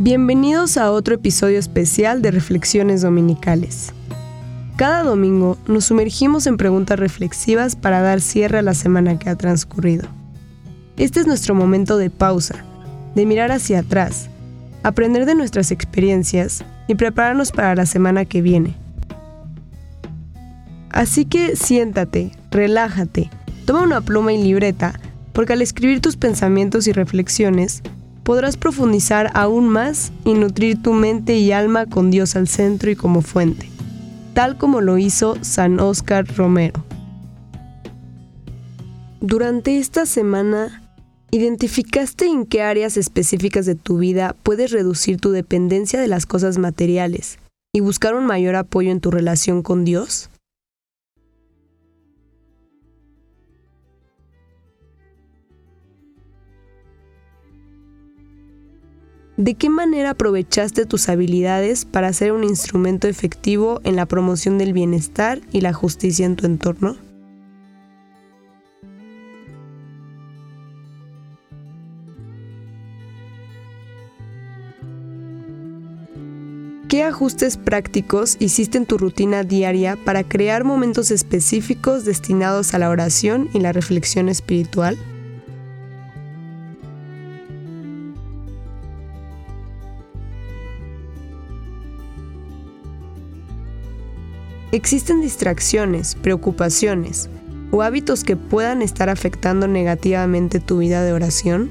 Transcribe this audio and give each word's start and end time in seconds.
Bienvenidos 0.00 0.76
a 0.76 0.92
otro 0.92 1.16
episodio 1.16 1.58
especial 1.58 2.22
de 2.22 2.30
Reflexiones 2.30 3.02
Dominicales. 3.02 3.92
Cada 4.76 5.02
domingo 5.02 5.58
nos 5.66 5.86
sumergimos 5.86 6.46
en 6.46 6.56
preguntas 6.56 7.00
reflexivas 7.00 7.74
para 7.74 8.00
dar 8.00 8.20
cierre 8.20 8.58
a 8.58 8.62
la 8.62 8.74
semana 8.74 9.18
que 9.18 9.28
ha 9.28 9.34
transcurrido. 9.34 10.06
Este 10.96 11.18
es 11.18 11.26
nuestro 11.26 11.56
momento 11.56 11.98
de 11.98 12.10
pausa, 12.10 12.64
de 13.16 13.26
mirar 13.26 13.50
hacia 13.50 13.80
atrás, 13.80 14.30
aprender 14.84 15.26
de 15.26 15.34
nuestras 15.34 15.72
experiencias 15.72 16.64
y 16.86 16.94
prepararnos 16.94 17.50
para 17.50 17.74
la 17.74 17.84
semana 17.84 18.24
que 18.24 18.40
viene. 18.40 18.76
Así 20.90 21.24
que 21.24 21.56
siéntate, 21.56 22.30
relájate, 22.52 23.30
toma 23.66 23.82
una 23.82 24.00
pluma 24.00 24.32
y 24.32 24.40
libreta, 24.40 25.00
porque 25.32 25.54
al 25.54 25.62
escribir 25.62 26.00
tus 26.00 26.16
pensamientos 26.16 26.86
y 26.86 26.92
reflexiones, 26.92 27.82
podrás 28.28 28.58
profundizar 28.58 29.30
aún 29.32 29.70
más 29.70 30.12
y 30.26 30.34
nutrir 30.34 30.82
tu 30.82 30.92
mente 30.92 31.38
y 31.38 31.50
alma 31.50 31.86
con 31.86 32.10
Dios 32.10 32.36
al 32.36 32.46
centro 32.46 32.90
y 32.90 32.94
como 32.94 33.22
fuente, 33.22 33.70
tal 34.34 34.58
como 34.58 34.82
lo 34.82 34.98
hizo 34.98 35.38
San 35.40 35.80
Óscar 35.80 36.26
Romero. 36.36 36.84
Durante 39.22 39.78
esta 39.78 40.04
semana, 40.04 40.82
¿identificaste 41.30 42.26
en 42.26 42.44
qué 42.44 42.60
áreas 42.60 42.98
específicas 42.98 43.64
de 43.64 43.76
tu 43.76 43.96
vida 43.96 44.36
puedes 44.42 44.72
reducir 44.72 45.18
tu 45.18 45.30
dependencia 45.30 45.98
de 45.98 46.08
las 46.08 46.26
cosas 46.26 46.58
materiales 46.58 47.38
y 47.72 47.80
buscar 47.80 48.14
un 48.14 48.26
mayor 48.26 48.56
apoyo 48.56 48.90
en 48.90 49.00
tu 49.00 49.10
relación 49.10 49.62
con 49.62 49.86
Dios? 49.86 50.28
¿De 59.38 59.54
qué 59.54 59.70
manera 59.70 60.10
aprovechaste 60.10 60.84
tus 60.84 61.08
habilidades 61.08 61.84
para 61.84 62.12
ser 62.12 62.32
un 62.32 62.42
instrumento 62.42 63.06
efectivo 63.06 63.80
en 63.84 63.94
la 63.94 64.04
promoción 64.04 64.58
del 64.58 64.72
bienestar 64.72 65.40
y 65.52 65.60
la 65.60 65.72
justicia 65.72 66.26
en 66.26 66.34
tu 66.34 66.44
entorno? 66.44 66.96
¿Qué 76.88 77.04
ajustes 77.04 77.58
prácticos 77.58 78.36
hiciste 78.40 78.76
en 78.76 78.86
tu 78.86 78.98
rutina 78.98 79.44
diaria 79.44 79.96
para 80.04 80.24
crear 80.24 80.64
momentos 80.64 81.12
específicos 81.12 82.04
destinados 82.04 82.74
a 82.74 82.80
la 82.80 82.90
oración 82.90 83.48
y 83.54 83.60
la 83.60 83.70
reflexión 83.70 84.28
espiritual? 84.28 84.98
¿Existen 94.70 95.22
distracciones, 95.22 96.14
preocupaciones 96.14 97.30
o 97.70 97.80
hábitos 97.80 98.22
que 98.22 98.36
puedan 98.36 98.82
estar 98.82 99.08
afectando 99.08 99.66
negativamente 99.66 100.60
tu 100.60 100.78
vida 100.78 101.02
de 101.02 101.14
oración? 101.14 101.70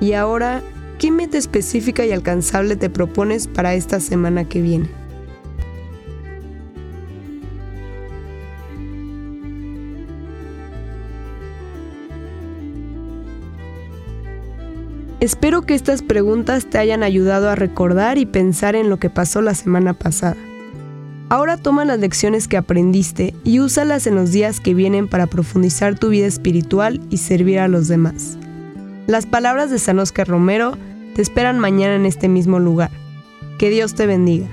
Y 0.00 0.14
ahora, 0.14 0.62
¿qué 0.98 1.12
meta 1.12 1.38
específica 1.38 2.04
y 2.04 2.10
alcanzable 2.10 2.74
te 2.74 2.90
propones 2.90 3.46
para 3.46 3.74
esta 3.74 4.00
semana 4.00 4.48
que 4.48 4.60
viene? 4.60 5.03
Espero 15.24 15.62
que 15.62 15.72
estas 15.72 16.02
preguntas 16.02 16.66
te 16.66 16.76
hayan 16.76 17.02
ayudado 17.02 17.48
a 17.48 17.54
recordar 17.54 18.18
y 18.18 18.26
pensar 18.26 18.76
en 18.76 18.90
lo 18.90 18.98
que 18.98 19.08
pasó 19.08 19.40
la 19.40 19.54
semana 19.54 19.94
pasada. 19.94 20.36
Ahora 21.30 21.56
toma 21.56 21.86
las 21.86 21.98
lecciones 21.98 22.46
que 22.46 22.58
aprendiste 22.58 23.34
y 23.42 23.60
úsalas 23.60 24.06
en 24.06 24.16
los 24.16 24.32
días 24.32 24.60
que 24.60 24.74
vienen 24.74 25.08
para 25.08 25.26
profundizar 25.26 25.98
tu 25.98 26.10
vida 26.10 26.26
espiritual 26.26 27.00
y 27.08 27.16
servir 27.16 27.58
a 27.60 27.68
los 27.68 27.88
demás. 27.88 28.36
Las 29.06 29.24
palabras 29.24 29.70
de 29.70 29.78
San 29.78 29.98
Oscar 29.98 30.28
Romero 30.28 30.76
te 31.14 31.22
esperan 31.22 31.58
mañana 31.58 31.94
en 31.94 32.04
este 32.04 32.28
mismo 32.28 32.58
lugar. 32.58 32.90
Que 33.58 33.70
Dios 33.70 33.94
te 33.94 34.04
bendiga. 34.04 34.48